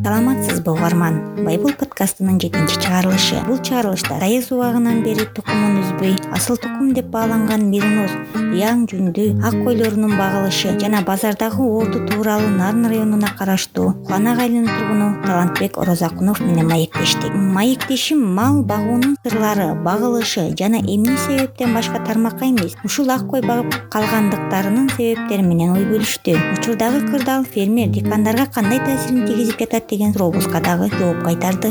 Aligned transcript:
саламатсыз 0.00 0.51
угарман 0.70 1.44
байбул 1.44 1.72
подкастынын 1.72 2.38
жетинчи 2.40 2.78
чыгарылышы. 2.78 3.42
Бул 3.48 3.58
чыгарылышта 3.58 4.20
дайыз 4.20 4.52
убагынан 4.52 5.02
бери 5.02 5.26
тукумун 5.34 5.80
үзбөй 5.82 6.14
асыл 6.30 6.56
тукум 6.56 6.92
деп 6.94 7.10
бааланган 7.10 7.66
мериноз 7.70 8.14
ыяң 8.52 8.84
жүндү 8.90 9.24
ак 9.48 9.56
койлорунун 9.64 10.14
багылышы 10.18 10.74
жана 10.80 11.00
базардагы 11.06 11.64
орду 11.64 12.02
тууралуу 12.08 12.50
нарын 12.52 12.86
районуна 12.92 13.32
караштуу 13.38 13.92
куланак 14.04 14.42
айылынын 14.44 14.68
тургуну 14.68 15.08
талантбек 15.24 15.78
оразакунов 15.78 16.40
менен 16.40 16.68
маектештик 16.68 17.32
маектешим 17.34 18.20
мал 18.36 18.62
багуунун 18.62 19.16
сырлары 19.24 19.72
багылышы 19.86 20.50
жана 20.58 20.82
эмне 20.82 21.16
себептен 21.26 21.74
башка 21.74 22.02
тармакка 22.04 22.44
эмес 22.50 22.76
ушул 22.84 23.10
ак 23.10 23.26
кой 23.30 23.40
багып 23.40 23.72
калгандыктарынын 23.92 24.90
себептери 24.96 25.42
менен 25.42 25.72
ой 25.76 25.84
бөлүштү. 25.88 26.36
Учурдагы 26.58 27.06
кырдаал 27.08 27.44
фермер 27.44 27.88
дыйкандарга 27.94 28.46
кандай 28.52 28.80
таасирин 28.84 29.26
тийгизип 29.26 29.58
жатат 29.60 29.88
деген 29.88 30.12
сурообузга 30.52 30.60
дагы 30.60 30.88
жооп 30.98 31.24
кайтарды 31.24 31.70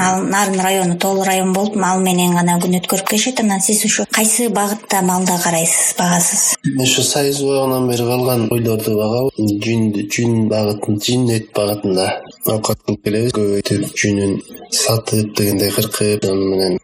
ал 0.00 0.22
нарын 0.24 0.60
району 0.60 0.98
тоолуу 0.98 1.24
район 1.24 1.52
болуп 1.52 1.76
мал 1.76 2.00
менен 2.00 2.34
гана 2.34 2.58
күн 2.62 2.78
өткөрүп 2.80 3.08
келишет 3.10 3.40
анан 3.40 3.60
сиз 3.60 3.84
ушу 3.84 4.06
кайсы 4.10 4.48
багытта 4.48 5.02
малды 5.02 5.32
карайсыз 5.44 5.94
багасыз? 5.98 6.42
Ушу 6.78 7.02
союз 7.02 7.40
убагынан 7.42 7.88
бери 7.88 8.04
калган 8.10 8.48
койлорду 8.48 8.96
багабыз 8.98 9.54
жүндү 9.66 10.06
жүн 10.14 10.48
багытын 10.52 11.00
жүн 11.06 11.30
эт 11.36 11.52
багытында 11.56 12.06
абкат 12.54 12.82
кылып 12.86 13.04
келебиз 13.04 13.36
көбөйтүп 13.38 13.92
жүнүн 14.02 14.32
сатып 14.72 15.36
дегендей 15.36 15.70
кыркып 15.76 16.24
аны 16.30 16.48
менен. 16.52 16.78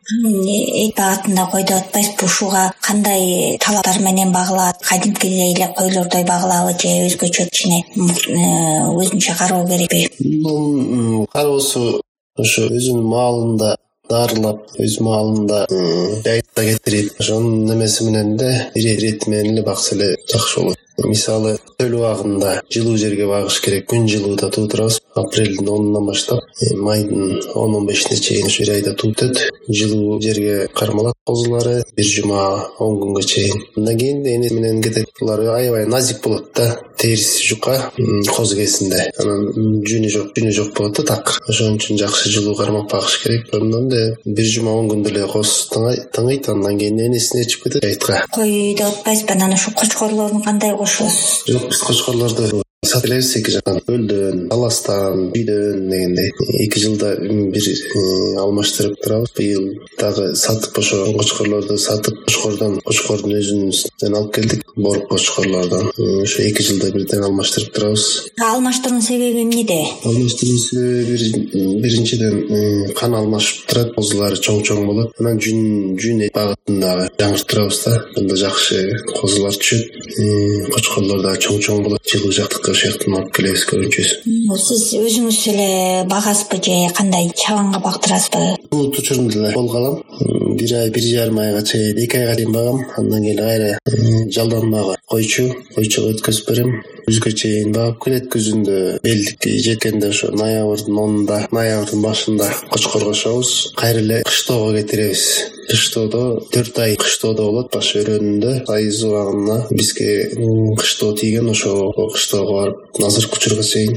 Эт 0.84 0.94
багытында 0.98 1.48
койду 1.52 1.78
атпайсызбы 1.78 2.26
ушуга 2.26 2.72
кандай 2.80 3.56
талаптар 3.64 4.00
менен 4.02 4.32
багылат? 4.32 4.82
Кадимкидей 4.88 5.54
эле 5.54 5.72
койлордой 5.76 6.24
багылабы 6.24 6.76
же 6.78 6.94
өзгөчө 7.08 7.48
кичине 7.50 7.82
э, 7.96 8.86
өзүнчө 8.92 9.36
кароо 9.38 9.66
керекпи 9.66 10.08
бул 10.42 11.26
кароосу 11.32 12.00
ошо 12.42 12.66
өзүнүн 12.78 13.06
маалында 13.14 13.70
дарылап 14.10 14.76
өз 14.84 14.98
маалында 15.04 15.64
жайытка 16.26 16.64
кетирип 16.70 17.20
ошонун 17.22 17.64
немеси 17.70 18.06
менен 18.08 18.36
эле 18.40 18.94
ирети 18.96 19.30
менен 19.30 19.52
эле 19.54 19.64
бакса 19.70 19.94
эле 19.96 20.14
жакшы 20.32 20.60
болот 20.60 20.87
мисалы 21.04 21.58
чөл 21.78 21.94
убагында 22.00 22.62
жылуу 22.72 22.96
жерге 22.98 23.26
багыш 23.30 23.60
керек. 23.62 23.86
Күн 23.90 24.08
жылууда 24.10 24.50
туудурабыз 24.50 25.00
апрелдин 25.14 25.68
онунан 25.68 26.06
баштап 26.06 26.40
э, 26.60 26.74
майдын 26.76 27.40
он 27.54 27.74
он 27.74 27.86
бешине 27.86 28.16
чейин 28.16 28.46
ушу 28.46 28.62
бир 28.62 28.74
айда 28.74 28.94
тууп 28.94 29.14
бүтөт 29.18 29.38
жылуу 29.68 30.20
жерге 30.22 30.68
кармалат 30.74 31.14
козулары 31.24 31.82
бир 31.96 32.04
жума 32.04 32.68
он 32.78 32.98
күнгө 33.02 33.22
чейин. 33.22 33.62
Андан 33.76 33.98
кийин 33.98 34.26
эне 34.26 34.50
менен 34.50 34.82
кетет. 34.82 35.08
Булар 35.20 35.40
аябай 35.56 35.86
назик 35.86 36.22
болот 36.24 36.52
да. 36.54 36.76
Териси 36.98 37.46
жука 37.46 37.92
козу 38.34 38.56
кезинде 38.56 39.12
анан 39.18 39.82
жүнү 39.86 40.08
жок 40.10 40.32
жүнү 40.34 40.52
жок 40.52 40.74
болот 40.76 40.96
да 40.98 41.04
такыр 41.14 41.38
ошон 41.48 41.76
үчүн 41.78 41.98
жакшы 41.98 42.30
жылуу 42.30 42.56
кармап 42.56 42.90
багыш 42.90 43.20
керек. 43.22 43.46
Бир 44.24 44.44
жума 44.44 44.74
он 44.74 44.90
күндө 44.90 45.12
эле 45.12 45.26
коз 45.30 45.68
тыңыйт. 45.72 46.50
Андан 46.50 46.78
кийин 46.78 46.98
энесине 47.06 47.44
ээрчип 47.44 47.64
кетет. 47.64 47.84
Жайытка 47.84 48.24
кой 48.32 48.74
деп 48.74 48.86
атпайсызбы 48.86 49.32
анан 49.34 49.54
ушу 49.54 49.70
кочкорлорун 49.74 50.42
кандай 50.42 50.74
жок 50.88 51.12
биз 51.46 51.82
кочкорлорду 51.82 52.64
сатып 52.88 53.10
элебиз 53.10 53.34
эки 53.36 53.52
жактан 53.52 53.80
көлдөн 53.86 54.46
таластан 54.48 55.28
үйдөн 55.28 55.88
дегендей. 55.90 56.30
Эки 56.64 56.80
жылда 56.80 57.14
бир 57.20 57.66
э, 57.68 58.36
алмаштырып 58.40 58.96
турабыз. 59.02 59.32
Быйыл 59.36 59.66
дагы 60.00 60.34
сатып 60.36 60.78
ошо 60.78 61.04
кочкорлорду 61.18 61.76
сатып 61.78 62.22
кочкордон 62.24 62.78
кочкордун 62.86 63.36
өзүнүн 63.38 64.16
алып 64.16 64.34
келдик. 64.34 64.64
Борук 64.76 65.08
кочкорлордон 65.10 65.90
ошо 66.22 66.42
эки 66.42 66.64
жылда 66.64 66.90
бирден 66.94 67.24
алмаштырып 67.28 67.74
турабыз. 67.76 68.06
Алмаштыруунун 68.40 69.02
себеби 69.02 69.42
эмнеде? 69.44 69.82
Алмаштыруунун 70.04 70.64
себеби 70.64 71.82
биринчиден 71.82 72.40
э, 72.48 72.92
кан 72.94 73.14
алмашып 73.14 73.66
турат. 73.68 73.92
Козулар 73.98 74.38
чоң 74.38 74.62
чоң 74.64 74.86
болот. 74.88 75.12
Анан 75.20 75.40
жүн 75.42 75.98
жүн 76.00 76.24
эт 76.28 76.34
багытын 76.36 76.80
дагы 76.80 77.10
жаңыртырабыз 77.20 77.84
да. 77.84 77.96
Анда 78.16 78.40
жакшы 78.40 78.80
козулар 79.12 79.60
түшөт. 79.60 80.00
Э, 80.08 80.72
кочкорлор 80.72 81.22
дагы 81.26 81.44
чоң 81.48 81.60
чоң 81.68 81.84
болот. 81.84 82.04
Жылуу 82.08 82.32
жактыкка 82.32 82.77
ошол 82.78 83.14
алып 83.18 83.32
келебиз 83.34 83.64
көбүнчөсү 83.70 84.58
сиз 84.62 84.84
өзүңүз 85.00 85.38
эле 85.52 85.70
багасызбы 86.10 86.60
же 86.62 86.76
кандай 86.94 87.30
чабанга 87.34 87.80
бактырасызбы 87.82 88.42
бут 88.70 88.98
учурунда 89.00 89.40
эле 89.40 89.52
колго 89.56 89.78
алам 89.80 90.47
бир 90.56 90.74
ай 90.78 90.90
бир 90.90 91.02
жарым 91.02 91.38
айга 91.38 91.62
чейин 91.62 91.98
эки 91.98 92.16
айга 92.16 92.36
чейин 92.36 92.52
багам. 92.52 92.84
Андан 92.96 93.22
кийин 93.22 93.38
кайра 93.38 93.78
жалданмагы 94.36 94.96
койчу 95.06 95.48
койчуга 95.74 96.14
өткөзүп 96.14 96.50
берем. 96.50 96.72
Күзгө 97.08 97.32
чейин 97.40 97.72
багып 97.72 98.02
келет 98.04 98.30
күзүндө 98.32 98.78
белдик 99.04 99.46
жеткенде 99.66 100.10
ошо 100.12 100.32
ноябрдын 100.32 100.98
онунда 101.04 101.44
ноябрдын 101.52 102.02
башында 102.04 102.48
кочкор 102.70 103.04
кошобуз 103.10 103.72
кайра 103.76 104.02
эле 104.04 104.22
кыштоого 104.28 104.74
кетиребиз. 104.76 105.24
Кыштоодо 105.68 106.40
төрт 106.52 106.78
ай 106.80 106.94
кыштоодо 106.96 107.44
болот 107.50 107.72
баш 107.74 107.90
өрөөнүндө. 108.00 108.52
Айыз 108.72 109.02
убагына 109.04 109.66
бизге 109.70 110.30
кыштоо 110.80 111.12
тийген 111.12 111.50
ошол 111.52 111.92
кыштоого 112.14 112.54
барып 112.56 113.02
азыркы 113.04 113.36
учурга 113.36 113.62
чейин 113.62 113.96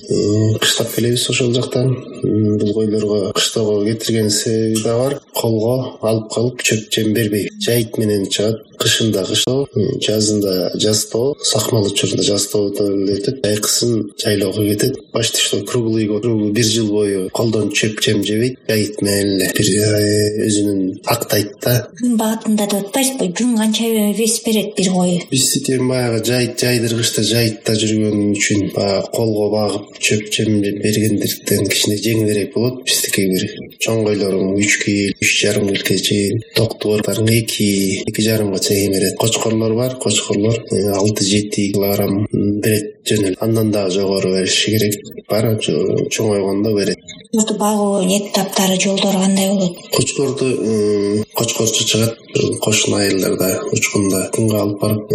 кыштап 0.59 0.91
келебиз 0.95 1.29
ошол 1.31 1.53
жактан. 1.55 1.93
Бул 2.23 2.73
койлорго 2.73 3.31
кыштоого 3.35 3.85
кетиргенин 3.85 4.29
себеби 4.29 4.83
да 4.83 4.97
бар 4.97 5.19
колго 5.41 5.75
алып 6.01 6.29
калып 6.33 6.61
чөп 6.67 6.91
жем 6.93 7.13
бербей. 7.17 7.49
Жайыт 7.65 7.97
менен 7.97 8.27
чыгат 8.29 8.67
кышында 8.81 9.23
кыштоо 9.27 9.67
жазында 10.01 10.71
жазтоо 10.81 11.35
сакмал 11.45 11.85
учурунда 11.85 12.23
жазтоодо 12.25 12.87
эле 12.95 13.17
өтөт 13.19 13.41
жайкысын 13.45 14.11
жайлоого 14.23 14.65
кетет. 14.69 14.97
Почти 15.11 15.41
что 15.41 15.61
круглый 15.63 16.07
год 16.07 16.25
бир 16.55 16.65
жыл 16.65 16.89
бою 16.91 17.29
колдон 17.33 17.69
чөп 17.71 18.01
жем 18.01 18.23
жебейт 18.23 18.59
жайыт 18.67 19.01
менен 19.01 19.35
эле 19.37 19.51
бир 19.57 19.67
э, 19.67 20.47
өзүнүн 20.47 20.81
актайт 21.05 21.53
да. 21.61 21.75
Жүн 22.01 22.17
багытында 22.21 22.67
деп 22.71 22.87
атпайсызбы 22.87 23.29
жүн 23.37 23.57
канча 23.59 23.89
вес 24.17 24.39
берет 24.45 24.73
бир 24.77 24.91
кой 24.95 25.17
биздики 25.31 25.77
эми 25.77 25.89
баягы 25.93 26.23
жайыт 26.25 26.57
жайдыргычта 26.65 27.25
жайытта 27.27 27.75
жүргөн 27.77 28.33
үчүн 28.33 28.71
баягы 28.75 29.11
колго 29.13 29.49
багып 29.53 29.99
чөп 29.99 30.31
жем 30.33 30.61
бергендиктен 30.61 31.67
кичине 31.67 31.97
жеңилирээк 32.01 32.53
болот. 32.55 32.81
Биздики 32.87 33.27
бир 33.29 33.77
чоң 33.83 34.05
койлоруң 34.07 34.55
үч 34.57 34.79
кил 34.85 35.13
үч 35.21 35.30
жарым 35.39 35.67
килге 35.69 35.97
чейин 35.97 36.41
токтубоордорун 36.55 37.29
эки 37.29 38.03
эки 38.07 38.21
жарымга 38.21 38.59
чейин 38.59 38.93
берет. 38.93 39.17
Кочкорлор 39.17 39.73
бар 39.75 39.95
кочкорлор 39.95 40.63
э, 40.71 40.91
алты 40.91 41.25
жети 41.25 41.71
килограмм 41.71 42.27
берет 42.31 43.01
жөн 43.07 43.25
эле 43.25 43.37
андан 43.39 43.71
дагы 43.71 43.91
жогору 43.91 44.33
бериши 44.35 44.71
керек. 44.71 45.01
Бар 45.29 45.57
чоңойгондо 45.59 46.75
берет 46.77 46.99
кочкорду 47.31 47.57
багуу 47.57 48.03
этаптары 48.03 48.79
жолдору 48.79 49.19
кандай 49.19 49.49
болот. 49.49 49.77
Кочкорду 49.95 51.25
кочкорчу 51.33 51.85
чыгат 51.85 52.17
кошуна 52.59 52.97
айылдарда 52.97 53.61
учкунда. 53.71 54.29
Күнгө 54.35 54.57
алып 54.59 54.81
барып 54.81 55.13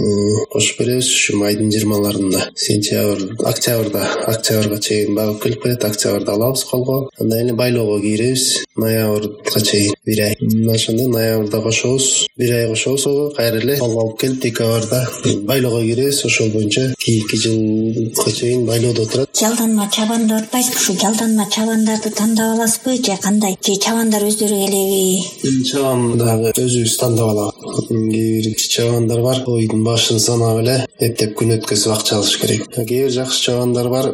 кошуп 0.50 0.78
беребиз. 0.81 1.10
Ушу 1.12 1.37
майдын 1.37 1.71
жыйырмаларында 1.71 2.50
сентябрь 2.56 3.37
октябрда 3.44 4.06
октябрга 4.27 4.81
чейин 4.81 5.15
багып 5.15 5.43
келип 5.43 5.62
кетет 5.62 5.84
октябрда 5.84 6.32
алабыз 6.32 6.65
колго. 6.65 7.10
Андан 7.21 7.41
кийин 7.41 7.56
байлоого 7.56 8.00
кийиребиз 8.00 8.65
ноябрга 8.77 9.60
чейин 9.60 9.94
бир 10.04 10.22
ай. 10.22 10.37
Ошондо 10.75 11.09
ноябрда 11.09 11.60
кошобуз. 11.60 12.27
Бир 12.37 12.54
ай 12.54 12.69
кошобуз 12.69 13.04
колго 13.04 13.34
кайра 13.37 13.60
эле 13.60 13.77
колго 13.78 14.00
алып 14.00 14.21
келип 14.21 14.41
декабрда 14.41 15.09
байлоого 15.44 15.83
кийиребиз 15.83 16.25
ошол 16.25 16.48
боюнча 16.48 16.94
кийинки 16.98 17.37
жылга 17.37 18.33
чейин 18.33 18.66
байлоодо 18.66 19.06
турат. 19.06 19.28
Жалданма 19.37 19.91
чабан 19.93 20.28
деп 20.28 20.37
атпайсызбы 20.43 20.81
ушул 20.81 20.97
жалданма 21.00 21.48
чабандарды 21.50 22.06
тандап 22.11 22.55
аласызбы? 22.56 22.97
Же 22.97 23.17
кандай? 23.22 23.56
Же 23.62 23.77
чабандар 23.77 24.22
өздөрү 24.27 24.56
келеби 24.65 25.62
чабан 25.67 26.17
дагы 26.19 26.53
өзүбүз 26.56 26.97
тандап 27.00 27.31
алабыз 27.33 27.89
кээ 27.89 28.43
бир 28.43 28.55
чабандар 28.56 29.21
бар. 29.22 29.43
Койдун 29.44 29.84
башын 29.84 30.21
санап 30.21 30.61
эле 30.62 30.77
эптеп 31.00 31.34
күн 31.39 31.56
өткөзүп 31.56 31.95
акча 31.95 32.16
алыш 32.19 32.37
керек. 32.41 32.66
Кээ 32.75 33.06
бир 33.06 33.12
жакшы 33.15 33.43
чабандар 33.47 33.89
бар. 33.91 34.11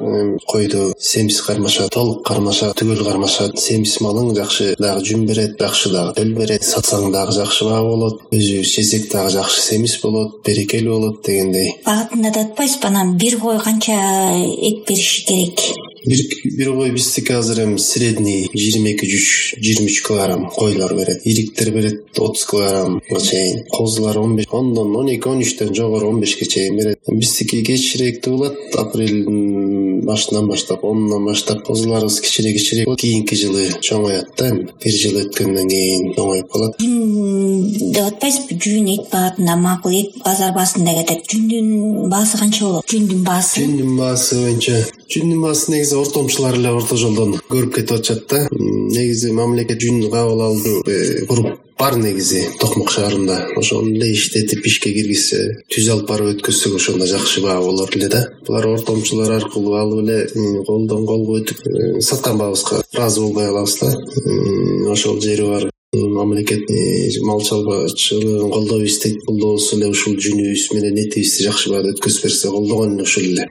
Койду 0.47 0.93
семиз 0.99 1.41
кармашат 1.43 1.93
толук 1.93 2.25
кармашат 2.27 2.77
түгөл 2.81 3.05
кармашат 3.05 3.59
семиз 3.61 3.99
малың 4.01 4.35
жакшы 4.39 4.75
дагы 4.79 5.05
жүн 5.09 5.27
берет 5.27 5.59
жакшы 5.61 5.93
дагы 5.93 6.17
төл 6.19 6.35
берет. 6.39 6.65
Сатсаң 6.65 7.13
дагы 7.13 7.37
жакшы 7.37 7.69
баа 7.69 7.83
болот. 7.87 8.27
Өзүбүз 8.33 8.75
жесек 8.75 9.11
дагы 9.13 9.37
жакшы 9.39 9.63
семиз 9.63 9.99
болот 10.03 10.43
берекелүү 10.47 10.99
болот 10.99 11.25
дегендей. 11.27 11.77
Багытында 11.87 12.35
деп 12.35 12.53
атпайсызбы? 12.53 12.89
Анан 12.93 13.17
бир 13.17 13.39
кой 13.41 13.59
канча 13.61 13.97
эт 14.33 14.87
бериши 14.89 15.25
керек 15.27 15.92
бир 16.05 16.93
биздики 16.93 17.33
азыр 17.33 17.65
эми 17.65 17.77
средний 17.77 18.51
жыйырма 18.53 18.91
эки 18.91 19.07
жыйырма 19.07 19.87
үч 19.87 20.03
килограмм 20.03 20.51
койлор 20.51 20.95
берет. 20.95 21.21
Ириктер 21.25 21.71
берет 21.73 22.19
отуз 22.19 22.45
килограммга 22.47 23.21
чейин. 23.21 23.65
Козулар 23.71 24.19
он 24.19 24.37
беш 24.37 24.47
ондон 24.51 24.97
он 24.97 25.09
эки 25.09 25.29
он 25.29 25.39
үчтөн 25.39 25.75
жогору 25.75 26.09
он 26.09 26.21
бешке 26.21 26.47
чейин 26.47 26.77
берет. 26.77 26.99
Биздики 27.07 27.63
кечирээк 27.63 28.21
туулат 28.23 28.57
апрелдин 28.75 30.05
башынан 30.05 30.49
баштап 30.49 30.85
онунан 30.85 31.25
баштап 31.25 31.65
козуларыбыз 31.65 32.21
кичире 32.21 32.85
болот 32.85 33.01
кийинки 33.01 33.35
жылы 33.35 33.69
чоңоет 33.81 34.35
да 34.37 34.51
эми 34.51 34.69
бир 34.83 34.93
жыл 34.93 35.21
өткөндөн 35.23 35.69
кийин 35.69 36.15
чоңоюп 36.17 36.51
калат. 36.53 36.81
Жүн 36.83 37.93
деп 37.93 38.05
атпайсызбы 38.07 38.59
жүн 38.59 38.91
эт 38.97 39.07
багатында 39.13 39.57
макул 39.57 39.95
эт 39.95 40.19
базар 40.25 40.55
баасында 40.57 40.97
кетет. 41.01 41.25
Жүндүн 41.31 42.11
баасы 42.11 42.39
канча 42.41 42.65
болот? 42.65 42.91
Жүндүн 42.91 43.23
баасы 43.27 43.63
жүндүн 43.63 43.97
баасы 43.99 44.41
боюнча 44.43 44.83
жүндүн 45.13 45.43
баасы 45.45 45.73
негизи 45.73 45.97
ортомчулар 46.01 46.57
эле 46.57 46.71
орто 46.73 46.97
жолдон 46.97 47.35
көрүп 47.51 47.75
кетип 47.77 47.99
атышат 47.99 48.23
да. 48.31 48.47
Негизи 48.53 49.33
мамлекет 49.37 49.83
жүн 49.83 50.07
кабыл 50.13 50.41
алуу 50.47 50.81
куруп 51.29 51.59
бар 51.79 51.97
негизи 52.01 52.45
токмок 52.61 52.93
шаарында. 52.95 53.37
Ошону 53.59 53.93
эле 53.93 54.13
иштетип 54.15 54.65
ишке 54.71 54.93
киргизсе 54.95 55.43
түз 55.73 55.91
алып 55.95 56.09
барып 56.09 56.33
өткөзсөк 56.37 56.79
ошондо 56.79 57.09
жакшы 57.11 57.43
баа 57.45 57.59
болор 57.61 57.93
эле 57.97 58.09
да. 58.09 58.23
Булар 58.47 58.71
ортомчулар 58.73 59.37
аркылуу 59.41 59.77
алып 59.81 60.05
эле 60.07 60.65
колдон 60.69 61.05
колго 61.07 61.43
өтүп 61.43 61.67
э, 61.67 62.01
саткан 62.01 62.39
баабызга 62.39 62.81
ыраазы 62.95 63.21
болбой 63.21 63.51
калабыз 63.51 63.79
да. 63.83 63.93
Ошол 64.93 65.21
жери 65.21 65.49
бар 65.49 65.72
мамлекет 65.95 66.65
мал 67.21 67.43
чарбачылыгын 67.43 68.51
колдоп 68.51 68.83
издейт 68.83 69.19
колдобосо 69.27 69.77
эле 69.77 69.91
ушул 69.93 70.15
жүнүбүз 70.17 70.63
менен 70.73 70.97
этибизди 71.03 71.45
жакшы 71.45 71.69
баада 71.69 71.91
өткөзүп 71.93 72.25
берсе 72.25 72.49
колдогон 72.49 72.95
эле 72.95 73.03
ушул 73.03 73.27
эле. 73.29 73.45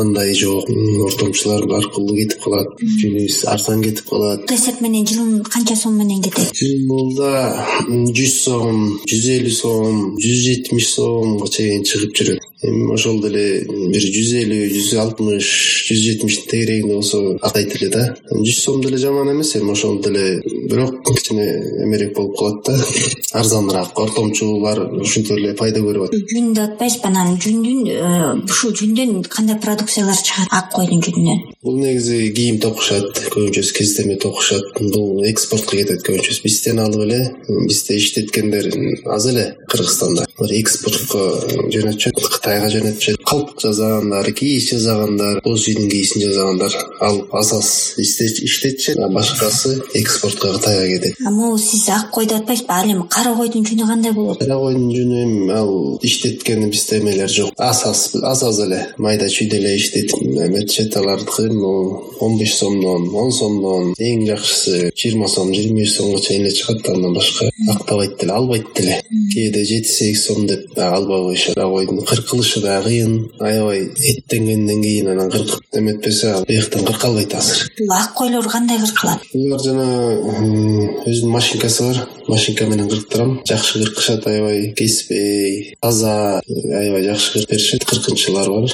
Андай 0.00 0.32
жок. 0.32 0.70
Ортомчулар 1.04 1.66
аркылуу 1.68 2.16
кетип 2.16 2.40
калат. 2.40 2.70
Жүнүбүз 2.80 3.42
арзан 3.52 3.82
кетип 3.84 4.08
калат. 4.08 4.48
Эсеп 4.56 4.80
менен 4.80 5.04
жылына 5.04 5.44
канча 5.44 5.76
сом 5.76 5.98
менен 6.00 6.22
кетет? 6.24 6.56
Жылда 6.56 7.60
жүз 7.90 8.38
сом 8.40 8.80
жүз 9.04 9.28
элүү 9.36 9.52
сом 9.58 10.00
жүз 10.16 10.40
жетимиш 10.46 10.94
сомго 10.94 11.50
чейин 11.52 11.84
чыгып 11.84 12.16
жүрөт 12.16 12.48
эми 12.62 12.92
ошол 12.94 13.18
деле 13.22 13.44
бир 13.66 14.04
жүз 14.16 14.30
элүү 14.42 14.66
жүз 14.70 14.90
алтымыш 15.02 15.48
жүз 15.88 16.02
жетимиштин 16.06 16.50
тегерегинде 16.50 16.94
болсо 16.94 17.22
актайт 17.42 17.74
эле 17.76 17.88
да. 17.90 18.04
Жүз 18.30 18.58
сом 18.62 18.80
деле 18.84 18.98
жаман 19.02 19.32
эмес 19.32 19.56
эми. 19.56 19.72
Ошол 19.72 19.98
деле 20.00 20.40
бирок 20.70 21.02
кичине 21.08 21.48
эмерээк 21.84 22.14
болуп 22.16 22.36
калат 22.38 22.66
да. 22.66 22.76
Арзаныраак 23.40 23.98
ортомчулар 23.98 24.82
ушинтип 25.00 25.38
эле 25.38 25.54
пайда 25.58 25.80
көрүп 25.84 26.08
атат. 26.08 26.28
Жүн 26.34 26.52
атпайсызбы 26.66 27.10
анан 27.10 27.38
жүндүн 27.42 27.80
э, 27.92 28.04
ушул 28.50 28.76
жүндөн 28.82 29.22
кандай 29.32 29.58
продукциялар 29.62 30.18
чыгат 30.28 30.52
ак 30.58 30.72
койдун 30.76 31.02
жүнүнөн 31.04 31.52
бул 31.62 31.76
негизи 31.78 32.32
кийим 32.34 32.58
токушат 32.58 33.20
көбүнчөсү 33.30 33.74
кездеме 33.76 34.16
токушат. 34.18 34.64
Бул 34.80 35.22
экспортко 35.28 35.76
кетет 35.78 36.02
көбүнчөсү 36.02 36.42
бизден 36.42 36.80
алып 36.82 37.04
эле 37.04 37.20
бизде 37.68 37.98
иштеткендер 38.00 38.66
аз 39.14 39.28
эле 39.30 39.44
кыргызстанда. 39.70 40.26
Экспортко 40.42 41.20
жөнөтүшөт 41.70 42.18
кытайга 42.34 42.70
жөнөтүшөт 42.74 43.22
калп 43.28 43.54
жасагандар 43.62 44.32
кийиз 44.34 44.72
жасагандар 44.72 45.38
боз 45.44 45.68
үйдүн 45.70 45.86
кийизин 45.92 46.26
жасагандар. 46.26 46.74
Алып 47.00 47.30
аз 47.38 47.52
аз 47.60 47.70
иштетишет 48.02 48.98
башкасы 49.14 49.78
экспортко 49.94 50.52
кытайга 50.56 50.88
кетет. 50.96 51.20
Могу 51.20 51.58
сиз 51.72 51.88
ак 51.88 52.10
кой 52.10 52.26
деп 52.26 52.42
атпайсызбы? 52.42 52.72
Ал 52.72 52.90
эми 52.92 53.04
кара 53.08 53.34
койдун 53.34 53.64
жүнү 53.64 53.86
кандай 53.86 54.12
болот? 54.12 54.38
Кара 54.38 54.58
койдун 54.60 54.90
жүнү 54.92 55.22
эми 55.24 55.52
ал 55.56 55.98
иштеткен 56.02 56.68
бизде 56.70 56.98
эмелер 57.00 57.28
жок. 57.28 57.54
Аз 57.56 57.84
аз 57.86 58.12
аз 58.22 58.58
эле. 58.60 58.80
Майда 58.98 59.26
чүйдө 59.26 59.56
эле 59.60 59.76
иштетип 59.76 60.20
эметишет 60.22 60.96
алардыкы 60.96 61.48
он 62.20 62.38
беш 62.38 62.54
сомдон 62.54 63.08
он 63.14 63.32
сомдон 63.32 63.94
эң 63.98 64.26
жакшысы 64.28 64.92
жыйырма 64.96 65.28
сом 65.28 65.52
жыйырма 65.54 65.80
беш 65.80 65.96
сомго 65.96 66.20
чейин 66.20 66.46
эле 66.46 66.52
чыгат 66.52 66.88
андан 66.88 67.14
башка 67.14 67.50
актабайт 67.68 68.18
деле 68.20 68.32
албайт 68.32 68.66
деле 68.76 69.02
кээде 69.32 69.64
жети 69.64 69.88
сегиз 69.88 70.26
сом 70.26 70.46
деп 70.46 70.74
дагы 70.74 70.96
албай 70.96 71.22
коюшат 71.22 71.58
ак 71.58 71.70
койдун 71.72 72.04
кыркылышы 72.04 72.60
да 72.60 72.82
кыйын. 72.82 73.30
Аябай 73.40 73.90
эттенгенден 73.96 74.82
кийин 74.82 75.08
анан 75.08 75.30
кыркып 75.30 75.62
эметпесе 75.72 76.32
ал 76.32 76.44
быяктан 76.44 76.84
кыркы 76.84 77.06
албайт 77.06 77.34
азыр. 77.34 77.70
Бул 77.78 77.92
ак 77.96 78.14
койлор 78.14 78.48
кандай 78.48 78.78
кыркылат? 78.78 79.20
Булар 79.32 79.60
жанагы 79.60 81.02
өзүнүн 81.06 81.32
машинкасы 81.62 81.82
бар 81.82 82.08
машинка 82.28 82.66
менен 82.66 82.88
кырктырам 82.88 83.40
жакшы 83.46 83.78
кыркышат 83.78 84.26
аябай 84.26 84.72
кеспей 84.74 85.74
таза 85.80 86.40
аябай 86.46 87.04
жакшы 87.04 87.32
кыркып 87.32 87.50
беришет 87.50 87.84
кыркынчылар 87.84 88.48
бар. 88.50 88.70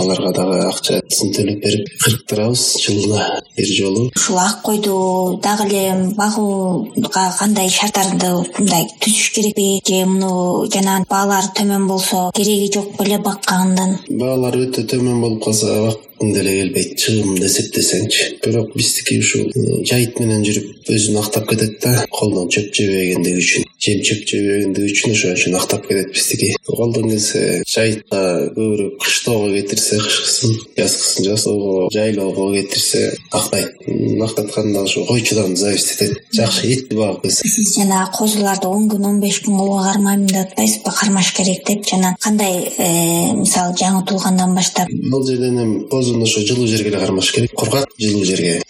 Аларга 0.00 0.32
дагы 0.32 0.58
акчасын 0.68 1.32
төлөп 1.34 1.60
берип 1.64 1.88
кырктырабыз 2.02 2.76
жылына 2.84 3.40
бир 3.56 3.66
жолу. 3.66 4.10
Ушул 4.14 4.38
ак 4.38 4.62
койду. 4.62 5.40
Дагы 5.42 5.66
эле 5.68 6.14
багууга 6.16 7.24
кандай 7.38 7.68
шарттарды 7.68 8.32
мындай 8.58 8.86
түзүш 9.00 9.32
керекпи 9.34 9.80
же 9.86 10.04
муну 10.06 10.68
жанагы 10.70 11.06
баалары 11.10 11.50
төмөн 11.56 11.88
болсо 11.88 12.30
кереги 12.34 12.70
жок 12.74 12.94
беле 12.98 13.18
баккандан? 13.18 13.98
Баалары 14.08 14.66
өтө 14.68 14.86
төмөн 14.86 15.20
болуп 15.20 15.44
калса 15.44 15.96
деле 16.20 16.52
келбейт 16.58 16.98
чыгымды 17.00 17.46
эсептесеңчи 17.48 18.26
бирок 18.44 18.74
биздики 18.76 19.18
ушул 19.22 19.48
жайыт 19.88 20.20
менен 20.20 20.44
жүрүп 20.44 20.90
өзүн 20.92 21.18
актап 21.22 21.48
кетет 21.48 21.80
да 21.84 22.04
колдон 22.12 22.50
чөп 22.52 22.74
жебегендиги 22.76 23.40
үчүн 23.40 23.68
жем 23.80 24.02
чөп 24.04 24.26
жебегендиги 24.28 24.92
үчүн 24.92 25.14
ошон 25.14 25.36
үчүн 25.36 25.56
актап 25.56 25.86
кетет 25.88 26.12
биздики. 26.12 26.50
Колдон 26.66 27.08
келсе 27.08 27.62
жайытка 27.68 28.20
көбүрөөк 28.56 28.98
кыштоого 29.00 29.48
кетирсе 29.54 29.96
кышкысын 30.02 30.58
жазгысын 30.76 31.24
жазоого 31.24 31.88
жайлоого 31.94 32.50
кетирсе 32.58 33.14
актайт. 33.30 33.72
Актатканда 34.20 34.82
ошо 34.82 35.06
койчудан 35.06 35.56
зависить 35.56 35.96
этет. 35.96 36.18
Жакшы 36.36 36.68
этти 36.74 36.94
багып 36.94 37.22
келсе 37.24 37.48
сиз 37.48 37.74
жанагы 37.78 38.12
козуларды 38.18 38.68
он 38.68 38.88
күн 38.90 39.06
он 39.06 39.20
беш 39.20 39.40
күн 39.44 39.56
колго 39.56 39.82
кармайм 39.82 40.26
деп 40.26 40.50
атпайсызбы 40.50 40.92
кармаш 41.00 41.32
керек 41.36 41.64
деп 41.66 41.86
жана 41.88 42.14
кандай 42.20 42.68
э, 42.76 43.32
мисалы 43.34 43.74
жаңы 43.80 44.04
туулгандан 44.06 44.54
баштап? 44.54 44.92
Бул 45.10 45.24
жерден 45.26 45.58
эми 45.64 45.80
ошо 46.22 46.40
жылуу 46.40 46.66
жерге 46.66 46.90
эле 46.90 46.98
кармаш 46.98 47.32
керек. 47.32 47.52
Кургак 47.54 47.88
жылуу 47.98 48.24
жерге. 48.24 48.62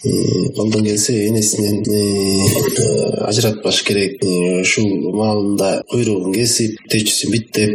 Колдон 0.56 0.84
келсе 0.84 1.28
энесинен 1.28 1.82
э, 1.86 3.24
ажыратпаш 3.28 3.82
керек. 3.82 4.22
Ушул 4.24 5.12
маалында 5.14 5.82
куйругун 5.90 6.34
кесип 6.34 6.76
течүүсүн 6.90 7.32
биттеп 7.34 7.70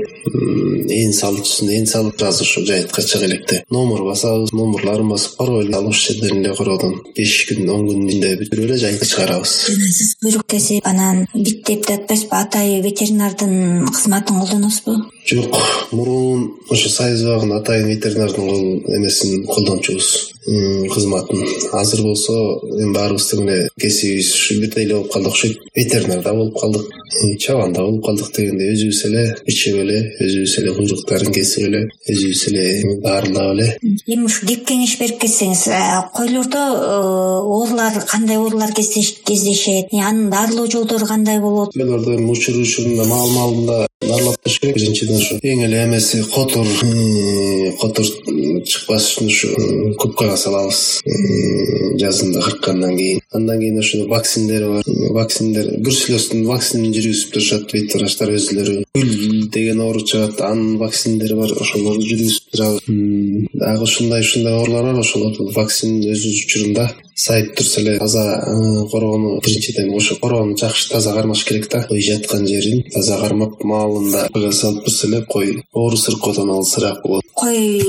ээн 0.95 1.13
салуучусун 1.13 1.69
ээн 1.75 1.87
салып 1.89 2.21
азыр 2.23 2.47
ушу 2.47 2.65
жайытка 2.65 3.01
чыга 3.01 3.25
электе 3.25 3.63
номур 3.71 4.03
басабыз 4.07 4.53
номурларын 4.53 5.09
басып 5.09 5.37
кароо 5.39 5.61
эле 5.63 5.75
ал 5.75 5.87
ушул 5.87 6.15
жерден 6.15 6.43
эле 6.43 6.55
кородон 6.55 6.95
беш 7.17 7.33
күн 7.49 7.69
он 7.69 7.87
күндүн 7.89 8.09
ичинде 8.09 8.35
бүтүрүп 8.41 8.69
эле 8.69 8.77
жайытка 8.83 9.09
чыгарабыз. 9.11 9.55
Жана 9.69 9.91
сиз 9.99 10.15
куйрук 10.21 10.47
кесип 10.55 10.87
анан 10.87 11.25
биттеп 11.33 11.87
деп 11.87 12.05
атпайсызбы 12.05 12.39
атайын 12.43 12.85
ветеринардын 12.85 13.85
кызматын 13.91 14.41
колдоносузбу 14.41 15.01
жок 15.25 15.57
мурун 15.91 16.51
ошо 16.69 16.89
сайызбагын 16.89 17.55
атайын 17.57 17.87
ветеринардын 17.89 18.83
эмесин 18.97 19.45
колдончубуз 19.55 20.34
кызматын. 20.45 21.43
Азыр 21.71 22.01
болсо 22.03 22.33
эми 22.77 22.93
баарыбыздын 22.93 23.49
эле 23.49 23.69
кесибибиз 23.79 24.33
ушу 24.33 24.59
бирдей 24.61 24.85
эле 24.85 24.95
болуп 24.95 25.11
калды 25.11 25.29
окшойт 25.29 25.57
ветеринар 25.75 26.21
да 26.23 26.33
болуп 26.33 26.59
калдык. 26.59 26.85
Чабан 27.39 27.73
да 27.73 27.81
болуп 27.81 28.05
калдык 28.05 28.31
дегендей 28.35 28.73
өзүбүз 28.73 29.01
эле 29.07 29.23
бичип 29.45 29.75
эле 29.75 29.97
өзүбүз 30.21 30.57
эле 30.59 30.73
куйруктарын 30.77 31.33
кесип 31.33 31.67
эле 31.67 31.81
өзүбүз 32.09 32.43
эле 32.49 32.99
дарылап 33.01 33.53
эле. 33.55 33.67
Эми 34.05 34.25
ушу 34.25 34.45
кеп 34.45 34.67
кеңеш 34.69 34.97
берип 34.99 35.19
кетсеңиз 35.23 35.67
э, 35.67 35.81
койлордо 36.13 36.61
э, 36.61 36.93
оорулар 37.41 37.99
кандай 38.05 38.37
оорулар 38.37 38.73
кездешет? 38.73 39.93
Анын 39.93 40.29
дарылоо 40.29 40.69
жолдору 40.69 41.05
кандай 41.05 41.39
болот? 41.39 41.73
Койлорду 41.73 42.15
эми 42.15 42.31
учур 42.31 42.61
учурунда 42.61 43.05
маал 43.05 43.29
маалында 43.29 43.87
дарылап 44.01 44.37
туруш 44.43 44.59
керек 44.59 44.75
биринчиден 44.75 45.17
ушу 45.17 45.37
эң 45.41 45.63
эле 45.65 45.83
эмеси 45.85 46.21
котур 46.33 46.67
котур 47.79 48.05
чыкпаш 48.69 49.07
үчүн 49.15 49.29
ушу 49.31 49.47
салабыз 50.39 50.81
жазында 52.01 52.41
кырккандан 52.45 52.97
кийин. 52.97 53.21
Андан 53.31 53.59
кийин 53.59 53.79
ошо 53.79 54.05
вакциндер 54.07 54.67
бар. 54.69 54.83
Вакциндер 55.19 55.71
бруцеллездин 55.79 56.45
вакцинин 56.47 56.93
жүргүзүп 56.95 57.33
турушат 57.33 57.73
вет 57.73 57.95
врачтар 57.95 58.33
өзүлөрү 58.35 58.75
күл 58.77 58.84
деген 58.95 59.79
оору 59.81 59.99
чыгат. 59.99 60.41
Анын 60.41 60.77
вакциндери 60.77 61.35
бар 61.35 61.51
ошолорду 61.51 62.05
жүргүзүп 62.05 62.51
турабыз. 62.51 63.49
Дагы 63.53 63.83
ушундай 63.83 64.21
ушундай 64.21 64.53
оорулар 64.53 64.91
бар 64.91 64.99
ошолорду 64.99 65.51
вакцин 65.55 65.99
өз 65.99 66.25
учурунда 66.25 66.93
сайып 67.15 67.55
турса 67.55 67.81
эле 67.81 67.97
таза 67.97 68.23
короону 68.91 69.39
биринчиден 69.41 69.93
ошо 69.95 70.15
короону 70.19 70.57
жакшы 70.57 70.89
таза 70.89 71.13
кармаш 71.13 71.43
керек 71.45 71.69
да. 71.71 71.83
Кой 71.83 72.01
жаткан 72.01 72.47
жерин 72.47 72.83
таза 72.93 73.19
кармап 73.19 73.63
маалында 73.63 74.29
салып 74.51 74.85
турса 74.85 75.07
эле 75.07 75.21
кой 75.23 75.63
оору 75.73 75.97
сыркоодон 75.97 76.51
алысыраак 76.51 77.01
болот. 77.03 77.23
Кой 77.33 77.81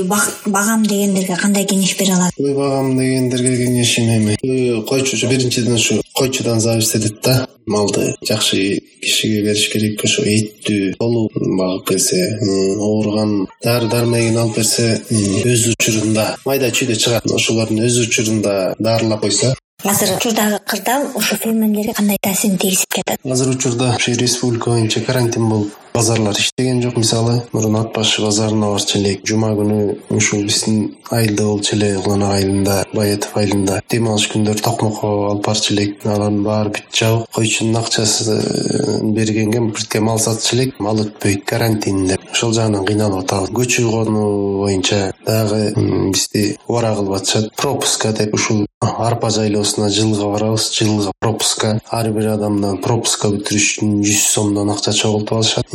багам 0.45 0.85
дегендерге 0.85 1.35
кандай 1.35 1.65
кеңеш 1.65 1.97
бере 1.99 2.13
аласыз 2.13 2.35
кой 2.35 2.53
багам 2.53 2.97
дегендерге 2.97 3.57
кеңешим 3.65 4.09
эми. 4.17 4.81
Койчу 4.87 5.27
биринчиден 5.27 5.73
ушу 5.73 6.01
койчудан 6.17 6.59
зависить 6.59 6.95
этет 6.95 7.21
да. 7.21 7.47
Малды 7.67 8.15
жакшы 8.23 8.79
кишиге 9.01 9.41
бериш 9.43 9.67
керек 9.69 10.03
ошо 10.07 10.23
эттүү 10.23 10.95
толук 10.97 11.33
багып 11.35 11.87
келсе 11.89 12.21
ооруган 12.41 13.47
дары 13.63 13.89
дармегин 13.91 14.39
алып 14.39 14.61
берсе 14.61 15.01
өз 15.11 15.67
учурунда 15.75 16.37
майда 16.45 16.71
чүйдө 16.71 16.95
чыгат. 16.95 17.27
Ошолордун 17.27 17.83
өз 17.83 17.99
учурунда 18.07 18.75
дарылап 18.79 19.21
койсо 19.21 19.53
азыр 19.83 20.15
учурдагы 20.17 20.59
кырдаал 20.65 21.11
ошо 21.15 21.35
фермерлерге 21.35 21.93
кандай 21.93 22.17
таасирин 22.21 22.57
тийгизип 22.57 22.95
жатат 22.95 23.19
азыр 23.23 23.49
учурда 23.55 23.95
ушул 23.95 24.15
республика 24.15 24.71
боюнча 24.71 25.01
карантин 25.01 25.49
болуп 25.49 25.71
базарлар 25.97 26.37
иштеген 26.37 26.81
жок. 26.81 26.97
Мисалы 26.97 27.41
мурун 27.53 27.75
ат 27.75 27.93
башы 27.95 28.21
базарына 28.21 28.69
барчу 28.71 28.99
элек 28.99 29.25
жума 29.25 29.49
күнү 29.57 29.97
ушул 30.13 30.43
биздин 30.45 30.95
айылда 31.09 31.47
болчу 31.47 31.75
эле 31.75 31.97
уланак 31.97 32.35
айылында 32.35 32.75
баетов 32.93 33.37
айылында 33.41 33.79
дем 33.89 34.09
алыш 34.11 34.27
күндөрү 34.33 34.61
токмокко 34.61 35.09
алып 35.31 35.45
барчу 35.47 35.73
элек. 35.73 36.05
Алардын 36.05 36.43
баары 36.45 36.73
бүт 36.75 36.99
жабык 36.99 37.31
койчунун 37.33 37.79
акчасын 37.81 39.13
бергенге 39.15 39.63
биртке 39.71 39.99
мал 39.99 40.19
сатчу 40.19 40.55
элек 40.55 40.79
мал 40.79 41.01
өтпөйт 41.01 41.45
карантин 41.49 42.05
деп 42.11 42.29
ошол 42.31 42.53
жагынан 42.53 42.85
кыйналып 42.85 43.25
атабыз. 43.25 43.53
Көчү 43.57 43.89
кону 43.89 44.27
боюнча 44.61 45.13
дагы 45.25 45.73
бизди 46.13 46.57
убара 46.67 46.93
кылып 46.95 47.17
атышат. 47.21 47.49
Пропуска 47.57 48.13
деп 48.13 48.33
ушул 48.37 48.65
арпа 48.81 49.31
жайлоосуна 49.33 49.89
жылга 49.89 50.29
барабыз. 50.29 50.69
Жылга 50.77 51.11
пропуска 51.19 51.79
ар 51.89 52.11
бир 52.13 52.33
адамдан 52.35 52.81
пропуска 52.85 53.31
бүтүрүш 53.33 53.67
үчүн 53.77 54.01
жүз 54.05 54.23
сомдон 54.33 54.69
акча 54.75 54.93
чогултуп 54.93 55.39
алышат 55.39 55.73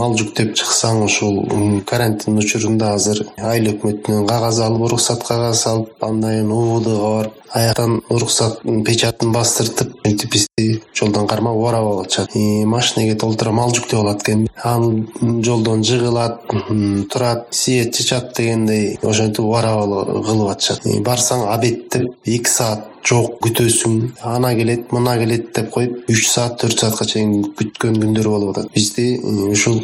мал 0.00 0.16
жүктөп 0.18 0.54
чыксаң 0.58 1.04
ушул 1.06 1.42
карантин 1.90 2.38
учурунда 2.42 2.94
азыр 2.98 3.24
айыл 3.38 3.74
өкмөтүнөн 3.74 4.26
кагаз 4.30 4.60
алып 4.64 4.88
уруксат 4.88 5.26
кагаз 5.26 5.66
алып 5.70 6.08
андан 6.10 6.36
кийин 6.36 6.52
убдга 6.52 6.98
барып 7.00 7.40
аяктан 7.52 8.00
уруксат 8.10 8.60
печатын 8.86 9.32
бастыртып 9.34 9.92
мынтип 10.04 10.32
бизди 10.32 10.82
жолдон 10.94 11.26
кармап 11.26 11.56
убарап 11.56 11.86
алып 11.86 12.06
атышат. 12.06 12.34
Машинеге 12.66 13.16
толтура 13.18 13.52
мал 13.52 13.72
жүктөп 13.74 14.00
алат 14.00 14.22
экен. 14.22 14.46
Ал 14.62 14.86
жолдон 15.20 15.82
жыгылат 15.84 16.40
турат 17.10 17.48
свет 17.50 17.94
чычат 17.94 18.36
дегендей 18.36 18.98
ошентип 19.02 19.44
убарап 19.44 19.84
кылып 20.26 20.52
атышат. 20.54 20.86
Барсаң 21.06 21.48
обед 21.50 21.88
деп 21.90 22.06
эки 22.24 22.50
саат 22.50 22.89
жок 23.06 23.38
күтөсүң. 23.44 23.96
Ана 24.26 24.52
келет 24.58 24.92
мына 24.92 25.16
келет 25.18 25.50
деп 25.56 25.70
коюп 25.74 26.10
үч 26.10 26.26
саат 26.28 26.60
төрт 26.62 26.82
саатка 26.84 27.06
чейин 27.08 27.52
күткөн 27.58 27.98
күндөр 28.02 28.28
болуп 28.28 28.56
атат. 28.56 28.70
Бизди 28.74 29.18
ушул 29.22 29.82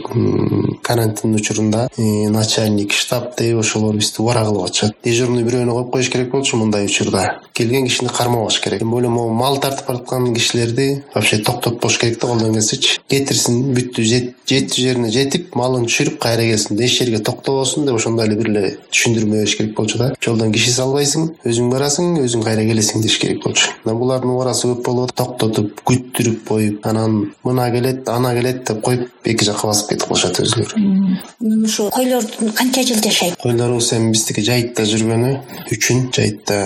карантин 0.82 1.34
учурунда 1.34 1.88
начальник 1.96 2.92
штаб 2.92 3.36
дейби 3.38 3.60
ошолор 3.60 3.96
бизди 3.96 4.22
убара 4.22 4.44
кылып 4.44 4.68
атышат. 4.68 4.96
Дежурный 5.04 5.44
бирөөнү 5.44 5.72
коюп 5.72 5.92
коюш 5.92 6.10
керек 6.10 6.30
болчу 6.30 6.56
мындай 6.56 6.86
учурда 6.86 7.26
келген 7.56 7.86
кишини 7.86 8.08
кармабаш 8.08 8.60
керек. 8.60 8.78
Тем 8.80 8.90
более 8.90 9.10
могу 9.10 9.32
мал 9.32 9.58
тартып 9.58 9.88
бараткан 9.88 10.34
кишилерди 10.34 11.02
вообще 11.14 11.38
токтотпош 11.38 11.98
керек 11.98 12.20
да 12.20 12.26
колдон 12.26 12.54
келсечи 12.54 12.98
кетирсин 13.08 13.74
бүттү 13.76 14.04
жетчү 14.46 14.82
жерине 14.82 15.10
жетип 15.10 15.54
малын 15.56 15.86
түшүрүп 15.88 16.18
кайра 16.22 16.42
келсин 16.42 16.80
эч 16.80 16.98
жерге 16.98 17.22
токтобосун 17.24 17.86
деп 17.86 17.96
ошондой 17.96 18.26
эле 18.26 18.36
бир 18.36 18.50
эле 18.50 18.74
түшүндүрмө 18.92 19.40
бериш 19.40 19.56
керек 19.56 19.76
болчу 19.76 19.98
да. 19.98 20.12
Жолдон 20.22 20.52
киши 20.52 20.74
салбайсың 20.74 21.30
өзүң 21.46 21.70
барасың 21.72 22.20
өзүң 22.24 22.44
кайра 22.44 22.66
келесиң 22.68 23.02
деш 23.02 23.18
керек 23.22 23.42
болчу. 23.44 23.72
Мына 23.84 23.96
булардын 23.98 24.34
убарасы 24.36 24.68
көп 24.72 24.84
болуп 24.86 25.10
атат. 25.10 25.36
Токтотуп 25.36 25.80
күттүрүп 25.88 26.44
коюп 26.48 26.86
анан 26.86 27.16
мына 27.44 27.66
келет 27.74 28.08
ана 28.08 28.32
келет 28.36 28.64
деп 28.68 28.80
коюп 28.84 29.26
эки 29.26 29.44
жакка 29.44 29.68
басып 29.70 29.90
кетип 29.90 30.08
калышат 30.08 30.40
өзүлөрү 30.42 31.64
ушу 31.66 31.88
койлор 31.94 32.24
канча 32.58 32.84
жыл 32.86 33.00
жашайт 33.04 33.36
койлорубуз 33.42 33.92
эми 33.96 34.12
биздики 34.14 34.44
жайытта 34.46 34.86
жүргөнү 34.88 35.32
үчүн 35.74 36.06
жайытта 36.16 36.58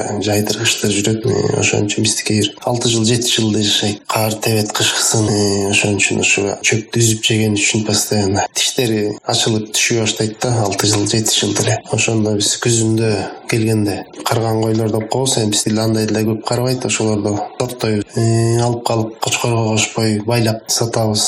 жүрөт 0.88 1.26
ошон 1.60 1.88
үчүн 1.88 2.06
биздики 2.06 2.38
бир 2.38 2.49
алты 2.70 2.88
жыл 2.92 3.04
жети 3.04 3.28
жылдай 3.34 3.66
жашайт 3.66 4.00
кар 4.08 4.32
тебет 4.32 4.72
кышкысын 4.76 5.28
ошон 5.70 5.99
үчүн 5.99 6.22
ушу 6.25 6.46
чөптү 6.64 7.02
үзүп 7.02 7.26
жеген 7.28 7.58
үчүн 7.58 7.84
постоянно. 7.88 8.46
Тиштери 8.54 9.02
ачылып 9.28 9.68
түшү 9.75 10.00
баштайт 10.00 10.38
да 10.42 10.54
алты 10.64 10.88
жыл 10.90 11.06
жети 11.10 11.37
жыл 11.37 11.54
деле. 11.58 11.78
Ошондо 11.92 12.37
биз 12.38 12.54
күзүндө 12.64 13.12
келгенде 13.50 14.04
карган 14.25 14.62
койлор 14.62 14.90
деп 14.92 15.09
коебуз. 15.11 15.37
Эми 15.38 15.50
биз 15.50 15.64
тили 15.64 15.80
андай 15.80 16.07
эле 16.07 16.25
көп 16.28 16.45
карабайт 16.49 16.85
ошолорду 16.87 17.37
сорттойбуз 17.59 18.19
алып 18.64 18.85
калып 18.87 19.21
кочкорго 19.21 19.64
кошпой 19.73 20.19
байлап 20.26 20.71
сатабыз 20.71 21.25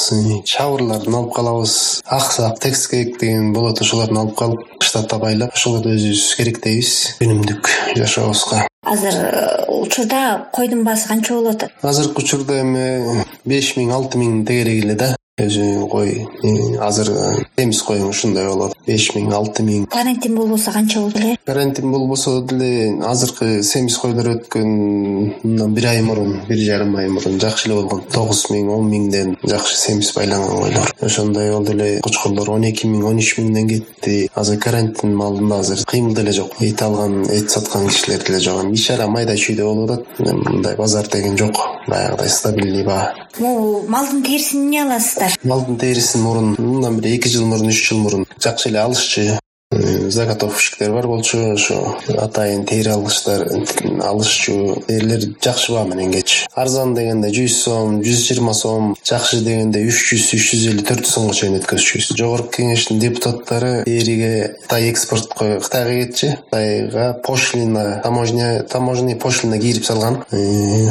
чабырларын 0.47 1.15
алып 1.21 1.35
калабыз. 1.35 2.03
Аксаак 2.07 2.61
текскек 2.61 3.19
деген 3.21 3.53
болот 3.53 3.81
ошолордун 3.81 4.25
алып 4.25 4.37
калып 4.39 4.83
штабта 4.83 5.19
байлап 5.19 5.55
ошолорду 5.55 5.95
өзүбүз 5.97 6.29
керектейбиз 6.39 6.93
күнүмдүк 7.21 7.73
жашообузга. 7.97 8.67
Азыр 8.83 9.15
э, 9.15 9.65
учурда 9.69 10.49
койдун 10.53 10.83
баасы 10.85 11.09
канча 11.09 11.35
болуп 11.35 11.55
атат 11.55 11.71
азыркы 11.83 12.25
учурда 12.25 12.59
эми 12.65 13.25
беш 13.47 13.77
миң 13.77 13.93
алты 13.95 14.19
миң 14.19 14.41
тегерек 14.47 14.85
эле 14.85 14.97
да 14.99 15.15
өзү 15.41 15.89
кой 15.89 16.27
азыр 16.85 17.09
семиз 17.57 17.79
коюң 17.89 18.11
ушундай 18.13 18.45
болот. 18.45 18.75
Беш 18.85 19.07
миң 19.15 19.31
алты 19.33 19.63
миң. 19.65 19.87
Карантин 19.89 20.35
болбосо 20.37 20.75
канча 20.75 21.01
болчу 21.01 21.23
эле? 21.23 21.39
Карантин 21.47 21.89
болбосо 21.91 22.43
деле 22.43 22.99
азыркы 23.01 23.63
семиз 23.65 23.97
койлор 23.97 24.29
өткөн 24.35 24.69
мындан 25.41 25.73
бир 25.73 25.87
ай 25.89 26.03
мурун 26.05 26.43
бир 26.51 26.61
жарым 26.61 26.97
ай 27.01 27.09
мурун 27.09 27.41
жакшы 27.41 27.71
эле 27.71 27.79
болгон. 27.79 28.03
Тогуз 28.13 28.45
миң 28.51 28.69
он 28.77 28.91
миңден 28.91 29.39
жакшы 29.43 29.79
семиз 29.79 30.13
байланган 30.13 30.53
койлор. 30.59 30.93
Ошондой 31.01 31.51
болду 31.55 31.73
эле 31.73 32.03
кочкорлор 32.05 32.51
он 32.51 32.69
эки 32.69 32.87
миң 32.87 33.09
он 33.09 33.25
үч 33.25 33.39
миңден 33.39 33.73
кетти. 33.73 34.29
Азыр 34.35 34.61
карантин 34.61 35.17
маалында 35.17 35.63
азыр 35.65 35.81
кыймыл 35.89 36.15
деле 36.15 36.33
жок. 36.33 36.61
Эт 36.61 36.83
алган 36.83 37.23
эт 37.25 37.49
саткан 37.51 37.89
кишилер 37.89 38.21
деле 38.27 38.41
жок. 38.41 38.65
Эми 38.67 38.77
иш 38.77 38.91
ара 38.91 39.09
майда 39.09 39.33
чүйдө 39.33 39.65
болуп 39.65 39.91
атат. 39.97 40.21
Мындай 40.21 40.77
базар 40.77 41.09
деген 41.09 41.39
жок. 41.39 41.57
Баягыдай 41.89 42.29
стабильный 42.29 42.85
баа. 42.85 43.15
Могу 43.39 43.89
малдын 43.89 44.23
терисин 44.23 44.67
эмне 44.67 44.85
малдын 45.45 45.79
терисин 45.79 46.23
мурун 46.23 46.55
мындан 46.59 46.99
бир 46.99 47.13
эки 47.15 47.29
жыл 47.29 47.47
мурун 47.47 47.69
үч 47.71 47.81
жыл 47.89 47.99
мурун. 48.03 48.27
Жакшы 48.43 48.69
эле 48.71 48.81
алышчу 48.83 49.39
заготовщиктер 50.11 50.93
бар 50.93 51.07
болчу 51.07 51.39
ошо 51.55 51.97
атайын 52.19 52.65
тери 52.67 52.91
алгычтар 52.93 53.47
алышчу 54.03 54.83
терилер 54.87 55.27
жакшы 55.45 55.73
баа 55.73 55.85
менен 55.89 56.13
кетчү 56.13 56.49
арзан 56.55 56.95
дегенде 56.95 57.33
жүз 57.35 57.59
сом 57.65 58.01
жүз 58.05 58.25
жыйырма 58.29 58.55
сом 58.55 58.95
жакшы 59.05 59.43
дегенде 59.47 59.85
үч 59.89 60.03
жүз 60.11 60.29
үч 60.37 60.49
жүз 60.53 60.67
элүү 60.73 60.87
төрт 60.91 61.07
жүз 61.07 61.15
сомго 61.17 61.37
чейин 61.39 61.59
өткөзчүбүз 61.61 62.13
жогорку 62.19 62.57
кеңештин 62.59 63.01
депутаттары 63.03 63.73
териге 63.89 64.33
кытай 64.63 64.91
экспортко 64.91 65.59
кытайга 65.65 65.99
кетчү 66.03 66.35
кытайга 66.45 67.13
пошлина 67.25 68.01
таможня 68.03 68.63
таможенный 68.63 69.17
пошлина 69.17 69.59
кийирип 69.59 69.85
салган. 69.85 70.25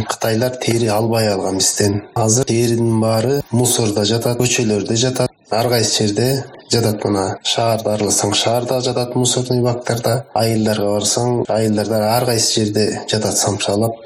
Кытайлар 0.09 0.55
тери 0.57 0.87
албай 0.87 1.27
алган 1.27 1.57
бизден. 1.57 2.01
Азыр 2.15 2.45
теринин 2.45 2.99
баары 3.01 3.41
мусордо 3.51 4.05
жатат 4.05 4.39
көчөлөрдө 4.39 4.95
жатат 4.95 5.31
ар 5.51 5.69
кайсы 5.69 6.03
жерде 6.03 6.27
жатат 6.71 7.03
мына 7.05 7.25
шаарды 7.43 7.91
араласаң 7.91 8.33
шаарда 8.41 8.79
жатат 8.85 9.15
мусорный 9.19 9.61
бактарда 9.65 10.13
айылдарга 10.41 10.93
барсаң 10.95 11.41
айылдарда 11.51 12.03
ар 12.15 12.25
кайсы 12.29 12.59
жерде 12.59 12.85
жатат 13.11 13.37
самсалап 13.37 13.97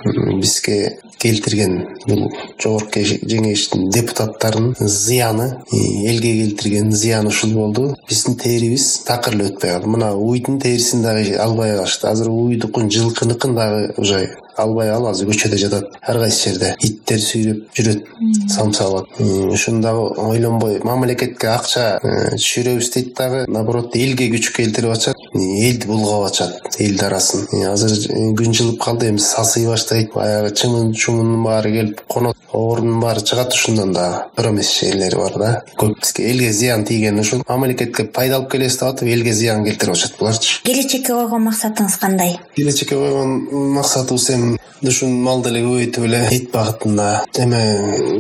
бизге 0.41 0.79
келтирген 1.25 1.75
бул 2.07 2.27
жогорку 2.61 3.01
кеңештин 3.01 3.89
депутаттарынын 3.93 4.75
зыяны 4.79 5.47
элге 5.71 6.33
келтирген 6.41 6.91
зыяны 6.91 7.31
ушул 7.33 7.53
болду. 7.53 7.85
Биздин 8.09 8.37
терибиз 8.41 9.03
такыр 9.07 9.35
эле 9.35 9.49
өтпөй 9.49 9.71
калды. 9.71 9.89
Мына 9.89 10.13
уйдун 10.13 10.59
терисин 10.61 11.03
дагы 11.03 11.35
албай 11.41 11.75
калышты. 11.77 12.07
Азыр 12.07 12.29
уйдукун 12.29 12.91
жылкыныкын 12.91 13.55
дагы 13.55 13.93
уже 13.97 14.37
албай 14.57 14.89
калып 14.91 15.09
азыр 15.11 15.29
көчөдө 15.31 15.57
жатат. 15.59 15.97
Ар 16.01 16.19
кайсы 16.19 16.49
жерде 16.49 16.75
иттер 16.81 17.19
сүйрөп 17.19 17.75
жүрөт 17.75 18.49
самсалап. 18.51 19.09
Ушуну 19.19 19.81
дагы 19.81 20.07
ойлонбой 20.29 20.79
мамлекетке 20.83 21.49
акча 21.53 21.85
түшүрөбүз 22.01 22.91
дейт 22.93 23.13
дагы 23.17 23.45
наоборот 23.47 23.95
элге 23.95 24.29
күч 24.33 24.51
келтирип 24.55 24.93
атышат 24.95 25.15
элди 25.35 25.87
булгап 25.87 26.29
атышат 26.29 26.79
элдин 26.79 27.05
арасын 27.07 27.47
азыр 27.71 27.95
күн 28.39 28.55
жылып 28.55 28.79
калды 28.81 29.09
эми 29.11 29.23
сасый 29.23 29.67
баштайт 29.67 30.13
баягы 30.13 30.53
чымын 30.55 30.93
чумунун 30.93 31.43
баары 31.43 31.71
келип 31.71 32.01
конот 32.11 32.37
оорунун 32.53 32.99
баары 33.01 33.21
чыгат 33.21 33.53
ушундан 33.53 33.93
дагы 33.93 34.23
туура 34.35 34.51
эмес 34.51 34.71
жерлери 34.79 35.15
бар 35.15 35.37
да. 35.39 35.51
Көп 35.77 35.99
бизге 35.99 36.29
элге 36.31 36.51
зыян 36.53 36.85
тийгени 36.85 37.21
ушул 37.21 37.43
мамлекетке 37.47 38.05
пайда 38.05 38.39
алып 38.39 38.51
келебиз 38.51 38.77
деп 38.79 38.89
атып 38.89 39.09
элге 39.09 39.33
зыян 39.33 39.65
келтирип 39.65 39.95
атышат 39.95 40.19
буларчы 40.19 40.61
келечекке 40.63 41.13
койгон 41.13 41.47
максатыңыз 41.49 41.97
кандай? 41.99 42.37
Келечекке 42.55 42.95
койгон 42.95 43.71
максатыбыз 43.75 44.29
эми 44.35 44.44
ушун 44.85 45.17
малды 45.23 45.49
эле 45.51 45.63
көбөйтүп 45.65 46.05
эле 46.09 46.21
эт 46.35 46.51
багытында 46.53 47.09
эме 47.41 47.61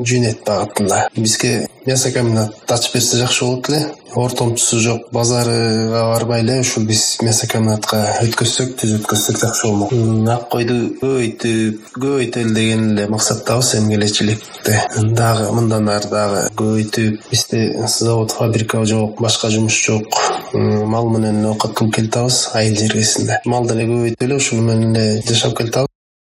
жүн 0.07 0.29
эт 0.31 0.41
багытында. 0.47 1.05
Бизге 1.17 1.67
мясокомбинат 1.85 2.71
ачып 2.71 2.97
берсе 2.97 3.21
жакшы 3.21 3.45
болот 3.45 3.69
эле. 3.69 3.85
Ортомчусу 4.15 4.79
жок 4.79 5.09
базарыга 5.11 6.05
барбай 6.13 6.41
эле 6.41 6.61
ушул 6.61 6.85
биз 6.87 7.17
мясокомбинатка 7.21 7.99
өткөзсөк 8.23 8.75
түз 8.79 8.93
өткөзсөк 8.99 9.39
жакшы 9.41 9.67
болмок. 9.67 9.91
Ак 10.31 10.47
койду 10.53 10.77
көбөйтүп 11.01 11.89
көбөйтөлү 11.99 12.53
деген 12.55 12.85
эле 12.93 13.07
максаттабыз 13.11 13.73
эми 13.81 13.97
келечелекте 13.97 14.79
дагы 15.19 15.51
мындан 15.51 15.89
ары 15.91 16.09
дагы. 16.09 16.45
Көбөйтүп 16.55 17.27
бизде 17.29 17.65
завод 17.87 18.31
фабрика 18.31 18.85
жок 18.85 19.19
башка 19.21 19.51
жумуш 19.51 19.81
жок. 19.85 20.21
Мал 20.53 21.09
менен 21.09 21.41
эле 21.41 21.51
оокат 21.51 21.75
кылып 21.75 21.95
келатабыз 21.99 22.49
айыл 22.53 22.79
жергесинде. 22.79 23.41
Малды 23.45 23.75
эле 23.75 23.89
көбөйтүп 23.91 24.25
эле 24.29 24.39
ушуну 24.39 24.63
менен 24.71 24.95
эле 24.95 25.21
жашап 25.27 25.57
келатабыз 25.57 25.91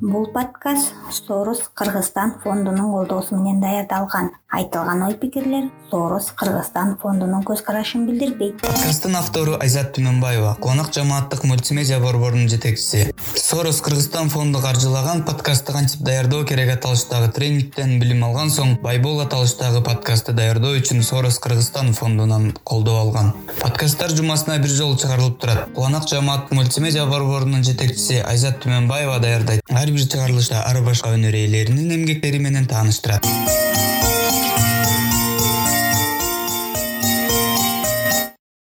бул 0.00 0.26
подкаст 0.32 0.92
сорус 1.10 1.60
кыргызстан 1.74 2.34
фондунун 2.42 2.92
колдоосу 2.92 3.36
менен 3.36 3.60
даярдалган. 3.60 4.30
Айтылган 4.48 5.02
ой 5.02 5.14
пикирлер 5.14 5.70
соорос 5.90 6.30
кыргызстан 6.32 6.96
фондунун 7.02 7.42
көз 7.44 7.60
карашын 7.66 8.06
билдирбейт 8.06 8.62
подкасттын 8.62 9.16
автору 9.18 9.58
айзат 9.60 9.90
түмөнбаева 9.96 10.54
кунак 10.62 10.88
жамааттык 10.94 11.44
мультимедиа 11.44 11.98
борборунун 12.00 12.48
жетекчиси. 12.48 13.12
Соорос 13.34 13.82
кыргызстан 13.82 14.30
фонду 14.30 14.60
каржылаган 14.60 15.24
подкастты 15.24 15.72
кантип 15.72 16.00
даярдоо 16.00 16.44
керек 16.44 16.72
аталыштагы 16.76 17.28
тренингден 17.32 17.98
билим 18.00 18.24
алган 18.24 18.48
соң 18.48 18.78
байбол 18.82 19.20
аталыштагы 19.26 19.82
подкастты 19.84 20.32
даярдоо 20.32 20.78
үчүн 20.78 21.02
соорос 21.02 21.38
кыргызстан 21.44 21.92
фондунан 21.92 22.52
колдоо 22.64 23.00
алган. 23.02 23.34
Подкасттар 23.60 24.16
жумасына 24.16 24.58
бир 24.58 24.70
жолу 24.70 24.96
чыгарылып 24.96 25.40
турат. 25.40 25.68
Кубанак 25.74 26.08
жамааттык 26.08 26.56
мультимедиа 26.56 27.04
борборунун 27.06 27.64
жетекчиси 27.64 28.22
айзат 28.24 28.62
түмөнбаева 28.64 29.20
даярдайт 29.20 29.60
ар 29.88 29.94
бир 29.94 30.04
чыгарылышта 30.04 30.58
ар 30.68 30.82
башка 30.84 31.14
өнөр 31.16 31.36
ээлеринин 31.38 31.94
эмгектери 31.96 32.38
менен 32.44 32.66
тааныштырат 32.68 33.24